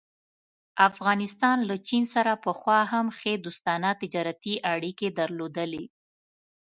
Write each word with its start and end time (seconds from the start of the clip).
افغانستان 0.89 1.57
له 1.69 1.75
چین 1.87 2.03
سره 2.13 2.33
پخوا 2.45 2.79
هم 2.91 3.05
ښې 3.17 3.33
دوستانه 3.45 3.89
تجارتي 4.01 4.53
اړيکې 4.73 5.09
درلودلې. 5.19 5.85